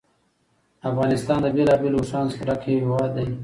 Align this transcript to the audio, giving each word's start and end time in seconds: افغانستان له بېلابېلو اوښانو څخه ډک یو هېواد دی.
افغانستان 0.89 1.37
له 1.45 1.49
بېلابېلو 1.55 1.99
اوښانو 2.01 2.31
څخه 2.33 2.43
ډک 2.47 2.61
یو 2.67 2.81
هېواد 2.83 3.09
دی. 3.17 3.27